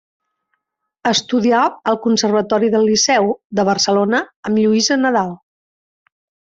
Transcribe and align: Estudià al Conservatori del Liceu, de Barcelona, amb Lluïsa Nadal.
Estudià 1.09 1.59
al 1.93 1.99
Conservatori 2.07 2.71
del 2.77 2.89
Liceu, 2.93 3.31
de 3.61 3.69
Barcelona, 3.71 4.25
amb 4.53 4.61
Lluïsa 4.67 5.03
Nadal. 5.07 5.35